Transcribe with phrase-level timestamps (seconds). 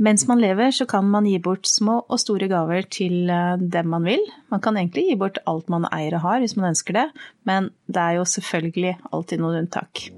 [0.00, 3.90] Mens man lever, så kan man gi bort små og store gaver til eh, dem
[3.92, 4.22] man vil.
[4.48, 7.06] Man kan egentlig gi bort alt man eier og har, hvis man ønsker det,
[7.44, 10.08] men det er jo selvfølgelig alltid noen unntak.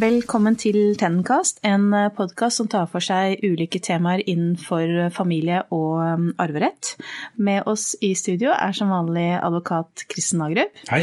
[0.00, 6.28] Velkommen til Tennenkast, en podkast som tar for seg ulike temaer innenfor familie og um,
[6.40, 6.94] arverett.
[7.36, 10.78] Med oss i studio er som vanlig advokat Kristen Nagerup.
[10.88, 11.02] Hei.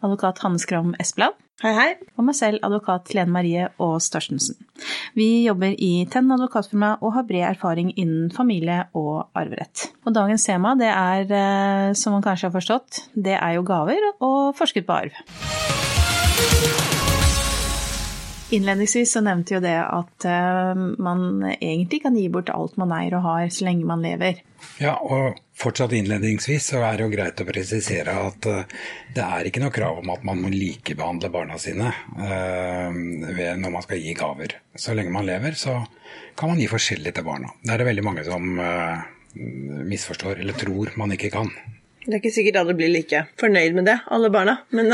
[0.00, 1.36] Advokat Hanne Skram Espeland.
[1.60, 1.90] Hei, hei.
[2.16, 4.56] Og meg selv, advokat Lene Marie Aas Torstensen.
[5.18, 9.90] Vi jobber i Tenn advokatfirma og har bred erfaring innen familie og arverett.
[10.06, 14.08] Og dagens tema, det er, eh, som man kanskje har forstått, det er jo gaver
[14.22, 15.22] og forskudd på arv.
[18.52, 21.22] Innledningsvis så nevnte jo det at uh, man
[21.54, 24.42] egentlig kan gi bort alt man eier og har så lenge man lever.
[24.76, 28.82] Ja, og fortsatt innledningsvis så er det jo greit å presisere at uh,
[29.16, 33.86] det er ikke noe krav om at man må likebehandle barna sine uh, når man
[33.86, 34.58] skal gi gaver.
[34.76, 35.78] Så lenge man lever, så
[36.36, 37.54] kan man gi forskjellig til barna.
[37.64, 38.52] Det er det veldig mange som
[39.88, 41.48] misforstår eller tror man ikke kan.
[42.02, 44.56] Det er ikke sikkert alle blir like fornøyd med det, alle barna.
[44.74, 44.90] Men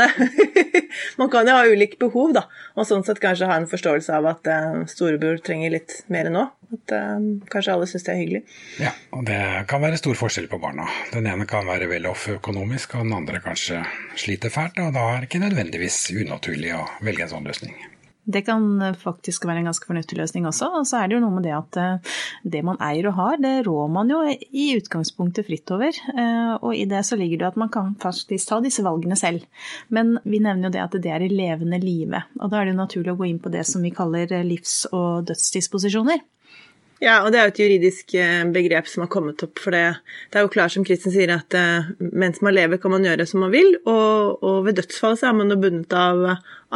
[1.19, 2.45] man kan jo ha ulike behov, da.
[2.77, 6.45] Og sånn sett kanskje ha en forståelse av at uh, storebror trenger litt mer nå.
[6.69, 7.17] At uh,
[7.49, 8.43] kanskje alle syns det er hyggelig.
[8.77, 10.85] Ja, og det kan være stor forskjell på barna.
[11.13, 13.81] Den ene kan være vel off økonomisk, og den andre kanskje
[14.13, 14.77] sliter fælt.
[14.83, 17.73] Og da er det ikke nødvendigvis unaturlig å velge en sånn løsning.
[18.29, 18.63] Det kan
[18.99, 20.69] faktisk være en ganske fornuftig løsning også.
[20.79, 22.15] Og så er det jo noe med det at eh,
[22.55, 25.95] det man eier og har, det rår man jo i utgangspunktet fritt over.
[26.13, 29.45] Eh, og i det så ligger det at man kan faktisk ta disse valgene selv.
[29.89, 32.21] Men vi nevner jo det at det er i levende live.
[32.39, 34.85] Og da er det jo naturlig å gå inn på det som vi kaller livs-
[34.93, 36.21] og dødsdisposisjoner.
[36.99, 39.55] Ja, og det er jo et juridisk eh, begrep som har kommet opp.
[39.63, 39.83] For det,
[40.31, 43.27] det er jo klart som Kristin sier, at uh, mens man lever, kan man gjøre
[43.29, 43.71] som man vil.
[43.85, 46.25] Og, og ved dødsfall så er man jo bundet av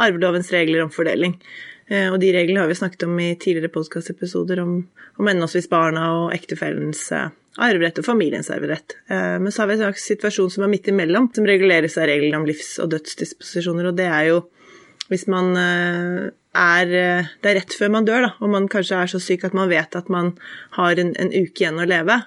[0.00, 1.36] arvelovens regler om fordeling.
[1.84, 4.70] Og de reglene har vi snakket om i tidligere podkastepisoder om,
[5.20, 8.96] om henholdsvis barna og ektefellens arverett og familiens arverett.
[9.12, 12.48] Men så har vi en situasjon som er midt imellom, som reguleres av reglene om
[12.48, 14.40] livs- og dødsdisposisjoner, og det er jo
[15.10, 15.52] hvis man
[16.54, 19.44] er eh, Det er rett før man dør, da, og man kanskje er så syk
[19.48, 20.32] at man vet at man
[20.78, 22.22] har en, en uke igjen å leve.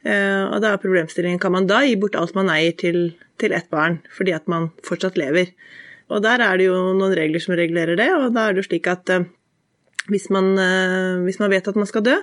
[0.00, 3.52] Uh, og da er problemstillingen kan man da gi bort alt man eier til, til
[3.52, 5.52] ett barn, fordi at man fortsatt lever.
[6.08, 8.70] Og der er det jo noen regler som regulerer det, og da er det jo
[8.70, 9.12] slik at
[10.10, 10.56] hvis, man,
[11.22, 12.16] hvis, man, vet at man skal dø,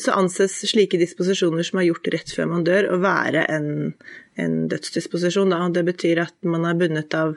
[0.00, 3.68] så anses slike disposisjoner som er gjort rett før man dør, å være en,
[4.40, 5.52] en dødsdisposisjon.
[5.52, 5.60] Da.
[5.76, 7.36] Det betyr at man er bundet av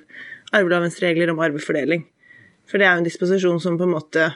[0.56, 2.06] arvelovens regler om arvefordeling.
[2.70, 4.30] For det er jo en disposisjon som på en måte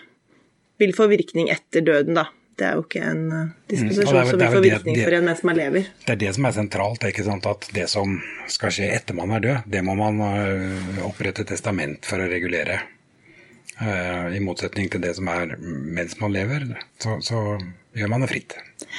[0.81, 2.27] vil få virkning etter døden, da.
[2.55, 5.25] Det er jo ikke en uh, disposisjon mm, som vil få virkning det, for en
[5.27, 5.87] mens man lever.
[6.05, 7.03] Det er det som er sentralt.
[7.03, 8.13] ikke sant at Det som
[8.51, 12.79] skal skje etter man er død, det må man uh, opprette testament for å regulere.
[13.75, 16.69] Uh, I motsetning til det som er mens man lever,
[17.03, 17.41] så, så
[17.95, 18.55] gjør man det fritt.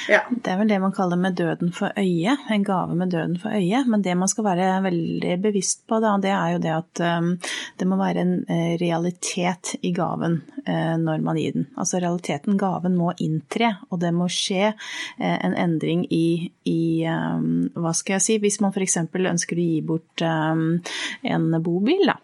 [0.09, 0.23] Ja.
[0.31, 3.55] Det er vel det man kaller med døden for øye, en gave med døden for
[3.55, 3.83] øye.
[3.89, 7.31] Men det man skal være veldig bevisst på, da, det er jo det at um,
[7.79, 11.69] det må være en uh, realitet i gaven uh, når man gir den.
[11.77, 16.81] Altså realiteten, gaven må inntre, og det må skje uh, en endring i, i
[17.11, 19.01] um, Hva skal jeg si, hvis man f.eks.
[19.05, 20.69] ønsker å gi bort um,
[21.27, 22.17] en bobil da,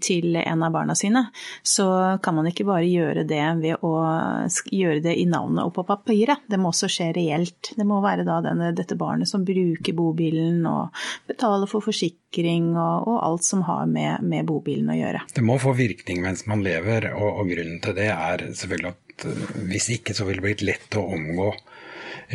[0.00, 1.24] til en av barna sine,
[1.66, 1.86] så
[2.22, 3.92] kan man ikke bare gjøre det ved å
[4.72, 6.44] gjøre det i navnet og på papiret.
[6.48, 7.72] Det må også skje reelt.
[7.76, 10.96] Det må være da denne, dette barnet som bruker bobilen og
[11.28, 15.24] betaler for forsikring og, og alt som har med, med, bobilen å gjøre.
[15.34, 19.26] Det må få virkning mens man lever, og, og grunnen til det er selvfølgelig at
[19.28, 21.52] uh, hvis ikke så vil det blitt lett å omgå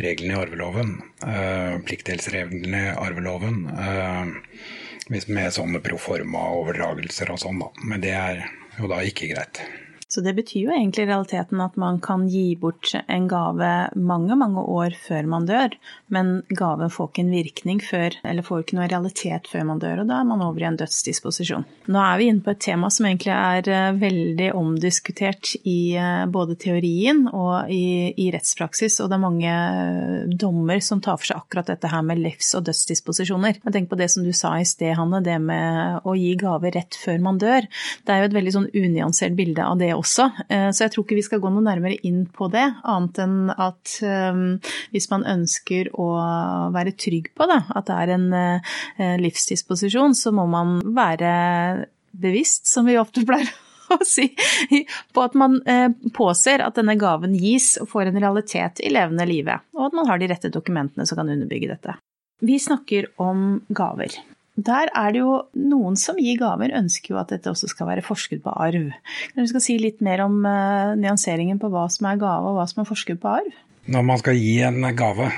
[0.04, 0.96] reglene i arveloven.
[1.24, 3.62] Uh, Pliktdelsreglene i arveloven.
[5.08, 7.68] Med sånne proforma overdragelser og sånn, da.
[7.86, 8.40] Men det er
[8.80, 9.60] jo da ikke greit.
[10.06, 14.36] Så det betyr jo egentlig i realiteten at man kan gi bort en gave mange,
[14.38, 15.72] mange år før man dør,
[16.14, 20.04] men gaven får ikke en virkning før, eller får ikke noe realitet før man dør,
[20.04, 21.66] og da er man over i en dødsdisposisjon.
[21.90, 26.22] Nå er vi inne på et tema som egentlig er eh, veldig omdiskutert i eh,
[26.30, 31.32] både teorien og i, i rettspraksis, og det er mange eh, dommer som tar for
[31.32, 33.58] seg akkurat dette her med livs- og dødsdisposisjoner.
[33.58, 36.70] Jeg tenker på det som du sa i sted, Hanne, det med å gi gave
[36.78, 37.66] rett før man dør.
[38.06, 40.28] Det er jo et veldig sånn unyansert bilde av det også.
[40.48, 43.36] Eh, så jeg tror ikke vi skal gå noe nærmere inn på det, annet enn
[43.50, 43.96] at
[44.92, 46.06] hvis man ønsker å
[46.74, 51.30] være trygg på det, at det er en livsdisposisjon, så må man være
[52.16, 53.48] bevisst, som vi ofte pleier
[53.94, 54.28] å si,
[55.14, 55.58] på at man
[56.16, 60.10] påser at denne gaven gis og får en realitet i levende livet, og at man
[60.10, 61.98] har de rette dokumentene som kan underbygge dette.
[62.44, 64.18] Vi snakker om gaver.
[64.56, 68.04] Der er det jo noen som gir gaver, ønsker jo at dette også skal være
[68.06, 68.88] forskudd på arv.
[69.32, 72.56] Kan du skal si litt mer om uh, nyanseringen på hva som er gave og
[72.56, 73.54] hva som er forskudd på arv?
[73.86, 75.28] Når man skal gi en gave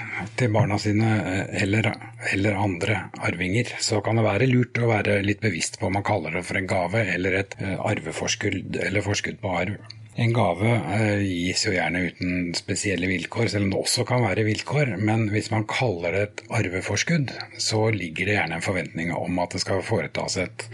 [0.41, 1.91] til barna sine eh, eller,
[2.33, 6.07] eller, andre arvinger, så kan det være lurt å være litt bevisst på om man
[6.07, 9.77] kaller det for en gave eller et eh, arveforskudd eller forskudd på arv.
[10.19, 14.49] En gave eh, gis jo gjerne uten spesielle vilkår, selv om det også kan være
[14.49, 14.97] vilkår.
[14.99, 17.31] Men hvis man kaller det et arveforskudd,
[17.63, 20.65] så ligger det gjerne en forventning om at det skal foretas et,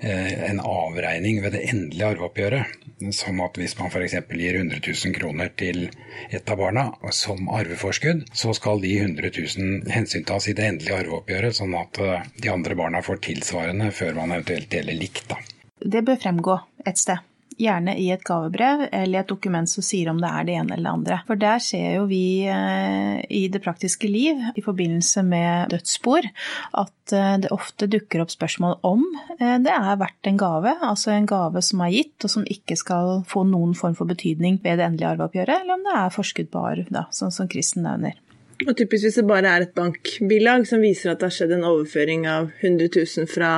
[0.00, 2.80] eh, en avregning ved det endelige arveoppgjøret.
[3.12, 4.16] Som at hvis man f.eks.
[4.32, 5.90] gir 100 000 kroner til
[6.32, 11.60] et av barna som arveforskudd, så skal de 100 000 hensyntas i det endelige arveoppgjøret,
[11.60, 15.26] sånn at eh, de andre barna får tilsvarende før man eventuelt deler likt.
[15.28, 15.42] Da.
[15.84, 17.20] Det bør fremgå et sted
[17.60, 20.86] gjerne i et gavebrev eller et dokument som sier om det er det ene eller
[20.86, 21.18] det andre.
[21.28, 26.28] For der ser jo vi eh, i det praktiske liv i forbindelse med dødsspor
[26.82, 29.06] at eh, det ofte dukker opp spørsmål om
[29.38, 32.78] eh, det er verdt en gave, altså en gave som er gitt og som ikke
[32.78, 36.52] skal få noen form for betydning ved det endelige arveoppgjøret, eller om det er forskudd
[36.52, 38.20] på arv, da, sånn som Kristen nevner.
[38.64, 41.66] Og typisk hvis det bare er et bankbilag som viser at det har skjedd en
[41.68, 43.50] overføring av 100 000 fra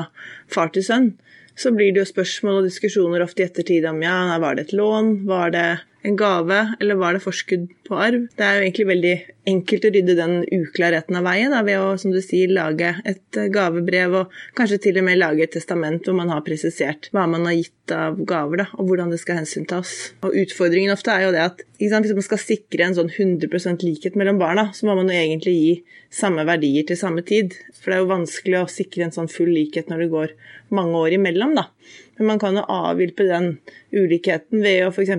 [0.50, 1.12] far til sønn,
[1.58, 4.76] så blir det jo spørsmål og diskusjoner ofte i ettertid om ja, var det et
[4.78, 5.66] lån, var det
[6.06, 8.26] en gave, eller var det forskudd på arv?
[8.36, 9.14] Det er jo egentlig veldig
[9.48, 13.40] enkelt å rydde den uklarheten av veien da, ved å som du sier, lage et
[13.54, 17.48] gavebrev og kanskje til og med lage et testament hvor man har presisert hva man
[17.48, 19.94] har gitt av gaver, da, og hvordan det skal hensyntas.
[20.20, 23.86] Og Utfordringen ofte er jo det at sant, hvis man skal sikre en sånn 100%
[23.86, 25.72] likhet mellom barna, så må man jo egentlig gi
[26.12, 27.56] samme verdier til samme tid.
[27.78, 30.36] For det er jo vanskelig å sikre en sånn full likhet når det går
[30.74, 31.68] mange år imellom, da.
[32.18, 33.52] Men man kan jo avhjelpe den
[33.94, 35.12] ulikheten ved å f.eks.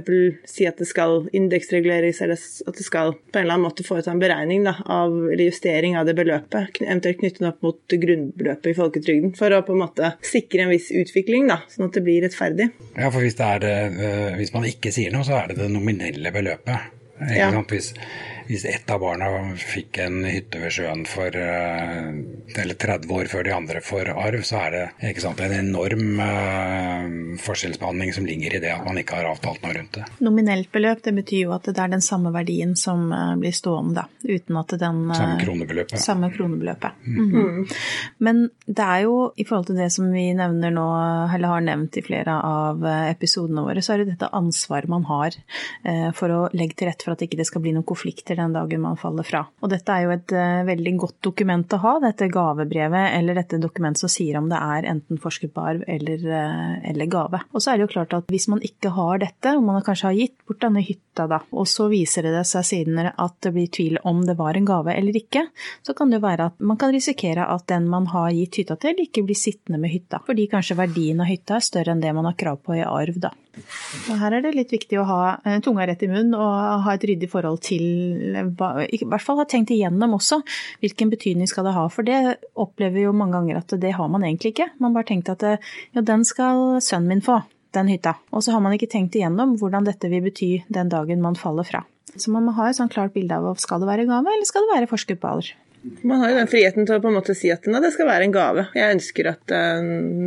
[0.51, 4.11] si at det skal indeksreguleres, eller at det skal på en eller annen måte foreta
[4.13, 8.77] en beregning da, av, eller justering av det beløpet, eventuelt knyttet opp mot grunnbeløpet i
[8.77, 12.23] folketrygden, for å på en måte sikre en viss utvikling, da, sånn at det blir
[12.25, 12.71] rettferdig.
[12.95, 16.33] Ja, for hvis, det, eh, hvis man ikke sier noe, så er det det nominelle
[16.35, 16.95] beløpet.
[17.35, 17.49] Ja.
[17.67, 17.91] Hvis,
[18.49, 19.27] hvis ett av barna
[19.61, 22.05] fikk en hytte ved sjøen for eh,
[22.57, 27.35] eller 30 år før de andre får arv, så er det sant, en enorm uh,
[27.43, 30.07] forskjellsbehandling som ligger i det at man ikke har avtalt noe rundt det.
[30.25, 34.01] Nominelt beløp det betyr jo at det er den samme verdien som uh, blir stående,
[34.01, 36.01] da, uten at den Samme kronebeløpet.
[36.01, 37.05] Samme kronebeløpet.
[37.05, 37.61] Mm mm.
[38.25, 40.87] Men det er jo i forhold til det som vi nevner nå,
[41.35, 42.81] eller har nevnt i flere av
[43.11, 45.37] episodene våre, så er det dette ansvaret man har
[46.17, 48.83] for å legge til rette for at ikke det skal bli noen konflikter den dagen
[48.83, 49.43] man faller fra.
[49.61, 53.59] Og dette er jo et uh, veldig godt dokument å ha, dette gavebrevet eller dette
[53.61, 57.41] dokumentet som sier om det er enten forsket på arv eller, uh, eller, gave.
[57.53, 60.09] Og så er det jo klart at hvis man ikke har dette, og man kanskje
[60.09, 63.71] har gitt bort denne hytta da, og så viser det seg siden at det blir
[63.73, 65.45] tvil om det var en gave eller ikke,
[65.85, 68.79] så kan det jo være at man kan risikere at den man har gitt hytta
[68.79, 72.15] til, ikke blir sittende med hytta, fordi kanskje verdien av hytta er større enn det
[72.15, 73.33] man har krav på i arv, da.
[74.09, 76.95] Og her er det litt viktig å ha eh, tunga rett i munnen og ha
[76.95, 80.41] et ryddig forhold til I hvert fall ha tenkt igjennom også
[80.83, 81.85] hvilken betydning skal det ha.
[81.93, 84.71] For det opplever vi jo mange ganger at det har man egentlig ikke.
[84.83, 87.41] Man bare tenkte at ja, den skal sønnen min få,
[87.75, 88.17] den hytta.
[88.33, 91.67] Og så har man ikke tenkt igjennom hvordan dette vil bety den dagen man faller
[91.67, 91.85] fra.
[92.15, 94.65] Så man må ha et sånn klart bilde av skal det være gave, eller skal
[94.65, 95.51] det være alder.
[96.03, 98.27] Man har jo den friheten til å på en måte si at det skal være
[98.27, 98.65] en gave.
[98.75, 99.85] Jeg ønsker at uh,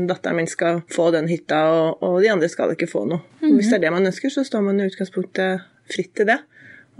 [0.08, 3.20] datteren min skal få den hytta, og, og, de andre skal ikke få noe.
[3.40, 3.56] Mm -hmm.
[3.56, 5.60] Hvis det er det man ønsker, så står man i utgangspunktet
[5.92, 6.38] fritt til det.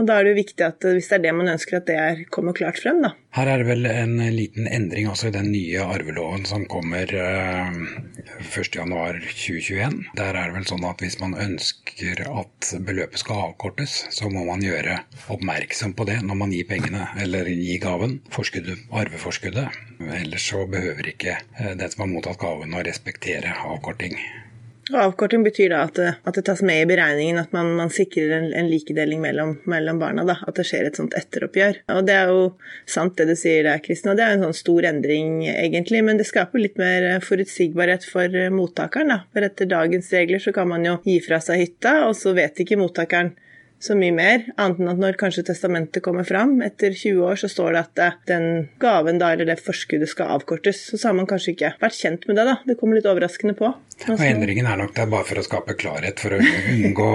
[0.01, 1.97] Og da er det jo viktig at hvis det er det man ønsker, at det
[2.01, 3.13] er, kommer klart frem, da.
[3.37, 7.77] Her er det vel en liten endring også i den nye arveloven som kommer eh,
[8.41, 9.99] 1.1.2021.
[10.17, 14.47] Der er det vel sånn at hvis man ønsker at beløpet skal avkortes, så må
[14.49, 19.83] man gjøre oppmerksom på det når man gir pengene eller gir gaven, forskuddet, arveforskuddet.
[20.23, 24.17] Ellers så behøver ikke uh, den som har mottatt gaven å respektere avkorting.
[24.91, 28.33] Avkorting betyr da at det, at det, tas med i beregningen at man, man sikrer
[28.35, 30.25] en, en likedeling mellom, mellom, barna.
[30.27, 31.79] da, At det skjer et sånt etteroppgjør.
[31.95, 32.41] Og Det er jo
[32.91, 36.03] sant det du sier der, Kristin, og det er en sånn stor endring egentlig.
[36.03, 39.15] Men det skaper litt mer forutsigbarhet for mottakeren.
[39.15, 42.35] da, For etter dagens regler så kan man jo gi fra seg hytta, og så
[42.35, 43.37] vet ikke mottakeren
[43.83, 47.49] så mye mer, annet enn at når kanskje testamentet kommer fram etter 20 år, så
[47.51, 48.45] står det at eh, den
[48.83, 50.85] gaven da, eller det forskuddet skal avkortes.
[50.93, 52.55] Så, har man kanskje ikke vært kjent med det, da.
[52.69, 53.73] Det kommer litt overraskende på.
[54.07, 57.11] Og endringen er nok der bare for å skape klarhet, for å unngå,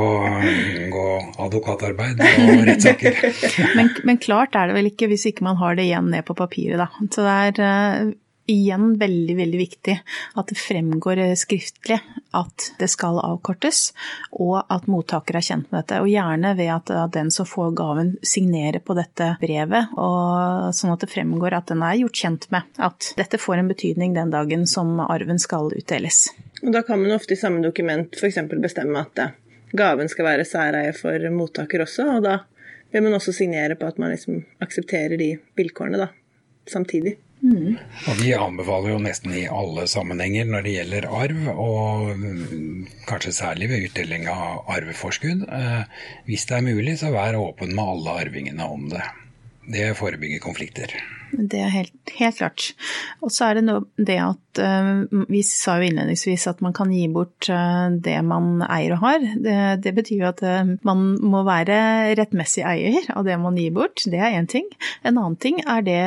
[0.84, 1.08] unngå
[1.48, 3.24] advokatarbeid og rettssaker.
[3.80, 6.36] men, men, klart er det vel ikke hvis ikke man har det igjen ned på
[6.36, 6.92] papiret, da.
[7.08, 8.16] Så det er eh,
[8.48, 9.96] igjen veldig, veldig viktig
[10.40, 12.00] at det fremgår eh, skriftlig
[12.38, 13.92] at det skal avkortes,
[14.36, 16.02] og at mottaker er kjent med dette.
[16.04, 21.04] Og gjerne ved at den som får gaven signerer på dette brevet, og sånn at
[21.04, 24.68] det fremgår at den er gjort kjent med at dette får en betydning den dagen
[24.70, 26.28] som arven skal utdeles.
[26.64, 28.40] Og da kan man ofte i samme dokument f.eks.
[28.58, 29.34] bestemme at eh,
[29.78, 32.40] gaven skal være særeie for mottaker også, og da
[32.94, 36.12] vil man også signere på at man liksom aksepterer de vilkårene da,
[36.72, 37.18] samtidig.
[37.42, 37.78] Mm.
[38.10, 42.26] Og Vi anbefaler jo nesten i alle sammenhenger når det gjelder arv, og
[43.10, 45.46] kanskje særlig ved utdeling av arveforskudd.
[45.46, 45.84] Eh,
[46.30, 49.06] hvis det er mulig, så vær åpen med alle arvingene om det.
[49.68, 50.94] Det forebygger konflikter.
[51.28, 52.70] Det er helt, helt klart.
[53.20, 56.94] Og så er det noe, det at uh, Vi sa jo innledningsvis at man kan
[56.96, 59.26] gi bort uh, det man eier og har.
[59.36, 60.46] Det, det betyr jo at
[60.88, 64.08] man må være rettmessig eier av det man gir bort.
[64.08, 64.72] Det er én ting.
[65.04, 66.00] En annen ting er det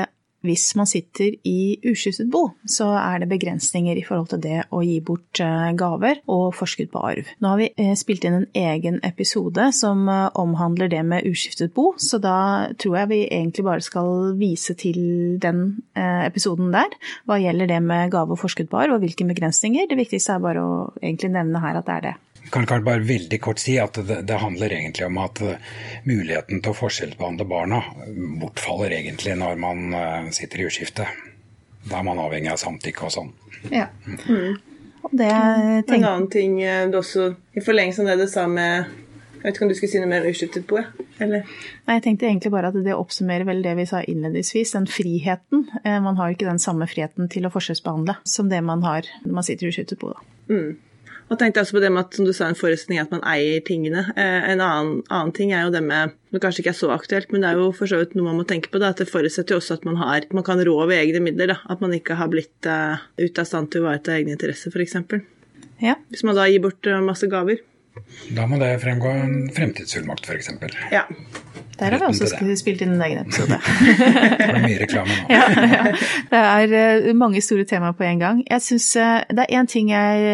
[0.46, 4.80] hvis man sitter i uskiftet bo, så er det begrensninger i forhold til det å
[4.84, 7.28] gi bort eh, gaver og forskudd på arv.
[7.40, 11.74] Nå har vi eh, spilt inn en egen episode som eh, omhandler det med uskiftet
[11.76, 12.38] bo, så da
[12.80, 15.00] tror jeg vi egentlig bare skal vise til
[15.42, 15.62] den
[16.00, 16.92] episoden der,
[17.28, 19.88] hva gjelder det med gave og forskudd på arv og hvilke begrensninger.
[19.90, 22.16] Det viktigste er bare å egentlig nevne her at det er det
[22.50, 25.74] kan, kan bare veldig kort si at det, det, handler egentlig om at uh,
[26.08, 27.82] muligheten til å forskjellsbehandle barna
[28.40, 31.08] bortfaller egentlig når man uh, sitter i uskifte.
[31.86, 33.30] Da er man avhengig av samtykke og sånn.
[33.72, 33.88] Ja.
[34.26, 34.58] Mm.
[35.10, 35.30] Det.
[35.30, 38.90] En annen ting du også, i forlengelsen av det du sa med
[39.40, 40.76] jeg vet ikke om du skulle si noe mer uskiftet på?
[41.24, 41.46] Eller?
[41.86, 45.62] Nei, jeg tenkte egentlig bare at det oppsummerer vel det vi sa innledningsvis, den friheten.
[46.04, 49.46] Man har ikke den samme friheten til å forskjellsbehandle som det man har når man
[49.46, 50.12] sitter i uskiftet på.
[50.12, 50.26] Da.
[50.52, 50.76] Mm.
[51.30, 53.62] Og tenkte også på det med at som du sa, en forestning at man eier
[53.62, 54.02] tingene.
[54.18, 57.30] Eh, en annen, annen, ting er jo det med Det kanskje ikke er så aktuelt,
[57.30, 58.80] men det er jo for så vidt noe man må tenke på.
[58.82, 61.54] Da, at det forutsetter jo også at man, har, man kan rå over egne midler.
[61.54, 61.58] Da.
[61.70, 64.94] At man ikke har blitt uh, ute av stand til å ivareta egne interesser, f.eks.
[65.82, 65.96] Ja.
[66.10, 67.62] Hvis man da gir bort uh, masse gaver.
[68.34, 70.52] Da må det fremgå en fremtidsfullmakt, f.eks.
[70.94, 71.06] Ja.
[71.80, 73.56] Der har vi også spilt inn en egen episode.
[74.36, 75.26] det er mye reklame nå.
[75.34, 75.84] ja, ja.
[76.30, 78.42] Det er eh, mange store temaer på en gang.
[78.44, 80.26] Jeg synes, eh, Det er én ting jeg,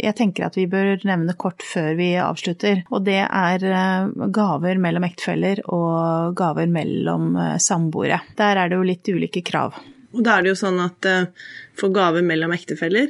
[0.00, 2.84] jeg, tenker at vi bør nevne kort før vi avslutter.
[2.90, 8.22] Og det er eh, gaver mellom ektefeller og gaver mellom samboere.
[8.38, 9.76] Der er det jo litt ulike krav.
[10.14, 11.08] Og da er det jo sånn at
[11.74, 13.08] for gaver mellom ektefeller,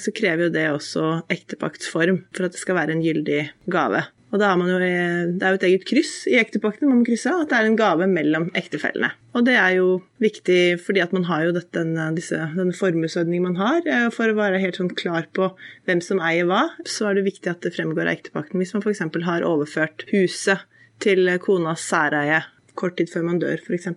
[0.00, 4.06] så krever jo det også ektepaktsform for at det skal være en gyldig gave.
[4.34, 7.06] Og da er man jo, Det er jo et eget kryss i ektepakten man må
[7.06, 9.12] krysse at det er en gave mellom ektefellene.
[9.38, 11.84] Og det er jo viktig fordi at man har jo dette,
[12.16, 13.80] disse, den formuesordningen man har.
[13.86, 15.52] Eh, for å være helt sånn klar på
[15.86, 18.58] hvem som eier hva, så er det viktig at det fremgår av ektepakten.
[18.58, 19.04] Hvis man f.eks.
[19.30, 20.66] har overført huset
[21.02, 22.42] til konas særeie
[22.76, 23.92] kort tid før man dør, f.eks.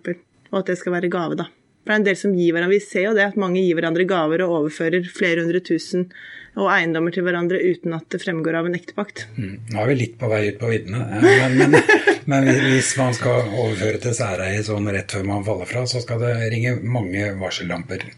[0.52, 1.50] Og at det skal være gave, da.
[1.80, 3.78] For det er en del som gir hverandre Vi ser jo det at mange gir
[3.78, 6.10] hverandre gaver og overfører flere hundre tusen
[6.58, 9.26] og eiendommer til hverandre uten at det fremgår av en ektepakt.
[9.38, 9.56] Mm.
[9.74, 11.78] Nå er vi litt på vei ut på viddene, men, men,
[12.32, 16.24] men, hvis man skal overføre til særeie sånn rett før man faller fra, så skal
[16.24, 18.10] det ringe mange varsellamper.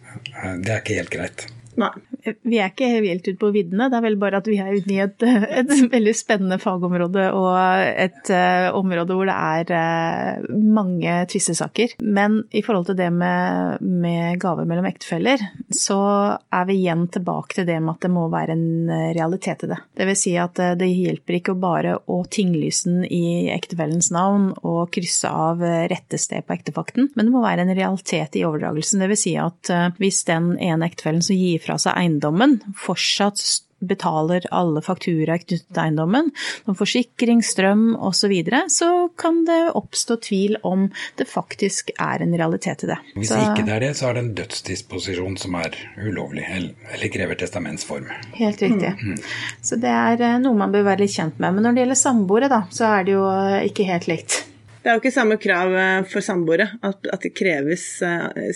[0.62, 1.48] Det er ikke helt greit.
[1.82, 1.94] Nei.
[2.22, 4.94] Vi er ikke helt ute på viddene, det er vel bare at vi er ute
[4.94, 5.24] i et,
[5.62, 7.56] et, veldig spennende fagområde og
[7.90, 11.96] et uh, område hvor det er uh, mange tvistesaker.
[12.02, 15.42] Men i forhold til det med, med gaver mellom ektefeller,
[15.74, 16.00] så
[16.38, 19.80] er vi igjen tilbake til det med at det må være en realitet i det.
[19.98, 24.92] Det vil si at det hjelper ikke bare å tinglyse den i ektefellens navn og
[24.94, 29.02] krysse av rette sted på ektefakten, men det må være en realitet i overdragelsen.
[29.02, 33.42] Det vil si at hvis den ene ektefellen som gir fra seg eiendommen, fortsatt
[33.82, 36.30] betaler alle fakturaer knyttet til eiendommen,
[36.66, 38.88] som forsikring, strøm osv., så, videre, så
[39.18, 40.84] kan det oppstå tvil om
[41.18, 42.98] det faktisk er en realitet i det.
[43.16, 47.10] Hvis så, ikke det er det, så er det en dødsdisposisjon som er ulovlig, eller
[47.12, 48.12] krever testamentsform.
[48.38, 48.94] Helt riktig.
[49.02, 49.18] Mm.
[49.66, 51.58] Så det er eh, noe man bør være litt kjent med.
[51.58, 54.38] Men når det gjelder samboere, da, så er det jo eh, ikke helt likt.
[54.82, 57.88] Det er jo ikke samme krav eh, for samboere, at, at, det kreves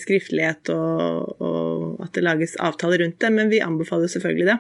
[0.06, 1.65] skriftlighet og, og,
[2.06, 4.60] at det lages avtaler rundt det, men vi anbefaler selvfølgelig det.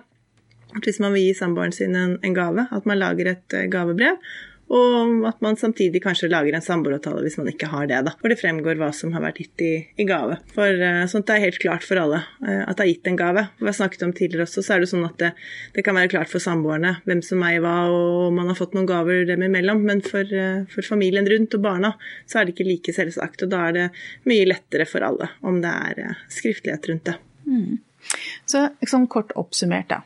[0.84, 4.20] Hvis man vil gi samboeren sin en, en, gave, at man lager et eh, gavebrev,
[4.66, 8.14] og at man samtidig kanskje lager en samboeravtale hvis man ikke har det, da.
[8.18, 10.40] Hvor det fremgår hva som har vært gitt i, i gave.
[10.56, 13.46] For uh, sånt er helt klart for alle uh, at det er gitt en gave.
[13.60, 15.32] Vi har snakket om tidligere også, så er det sånn at det,
[15.78, 18.74] det kan være klart for samboerne hvem som eier hva, og om man har fått
[18.78, 19.86] noen gaver dem imellom.
[19.86, 21.94] Men for, uh, for, familien rundt og barna
[22.25, 23.88] så er det ikke like selvsagt, og da er det
[24.25, 27.20] mye lettere for alle om det er skriftlighet rundt det.
[28.46, 30.02] Så sånn kort oppsummert, da.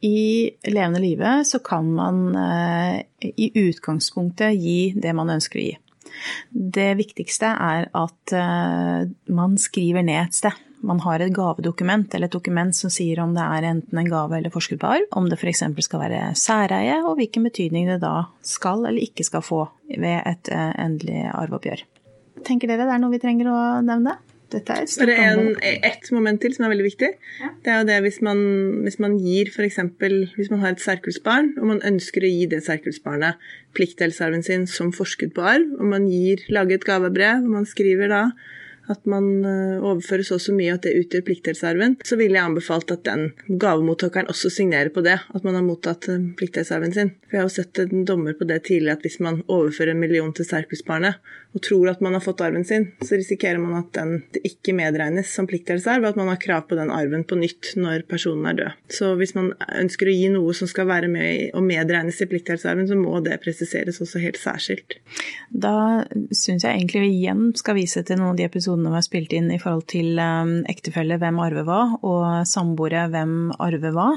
[0.00, 0.22] I
[0.70, 5.74] levende livet så kan man eh, i utgangspunktet gi det man ønsker å gi.
[6.50, 10.66] Det viktigste er at eh, man skriver ned et sted.
[10.80, 14.38] Man har et gavedokument eller et dokument som sier om det er enten en gave
[14.38, 15.66] eller forskudd på arv, om det f.eks.
[15.84, 20.52] skal være særeie, og hvilken betydning det da skal eller ikke skal få ved et
[20.54, 21.84] eh, endelig arveoppgjør.
[22.46, 24.16] Tenker dere det er noe vi trenger å nevne?
[24.50, 27.10] Dette er et stort en, ett moment til som er veldig viktig.
[27.40, 27.50] Ja.
[27.64, 28.40] Det er jo det hvis man,
[28.86, 29.78] hvis man gir f.eks.
[30.36, 34.90] hvis man har et særkullsbarn, og man ønsker å gi det særkullsbarnet pliktdelsarven sin som
[34.94, 38.24] forskudd på arv, og man gir, lager et gavebrev, og man skriver da
[38.90, 42.48] at man eh, overfører så og så mye at det utgjør pliktdelsarven, så ville jeg
[42.48, 47.12] anbefalt at den gavemottakeren også signerer på det, at man har mottatt eh, pliktdelsarven sin.
[47.28, 50.02] For jeg har jo sett en dommer på det tidligere, at hvis man overfører en
[50.02, 51.20] million til sterkhusbarnet
[51.50, 55.32] og tror at man har fått arven sin, så risikerer man at den ikke medregnes
[55.34, 58.58] som pliktdelsarv, og at man har krav på den arven på nytt når personen er
[58.60, 58.76] død.
[58.94, 62.86] Så hvis man ønsker å gi noe som skal være med og medregnes i pliktdelsarven,
[62.86, 65.00] så må det presiseres også helt særskilt.
[65.50, 69.02] Da syns jeg egentlig vi igjen skal vise til noen av de episodene episodene var
[69.04, 74.08] spilt inn i forhold til um, ektefelle, hvem arve hva, og samboere, hvem arve hva.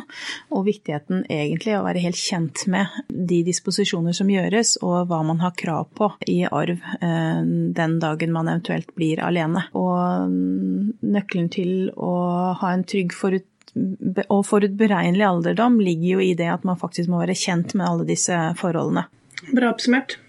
[0.51, 5.41] Og viktigheten egentlig å være helt kjent med de disposisjoner som gjøres, og hva man
[5.41, 9.65] har krav på i arv eh, den dagen man eventuelt blir alene.
[9.73, 16.35] Og mm, nøkkelen til å ha en trygg forut og forutberegnelig alderdom ligger jo i
[16.37, 19.07] det at man faktisk må være kjent med alle disse forholdene.
[19.49, 20.19] Bra oppsummert.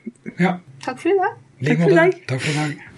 [0.41, 0.57] Ja.
[0.87, 1.37] Takk for i dag.
[1.61, 2.19] Takk for i dag.
[2.33, 2.94] Takk for i dag.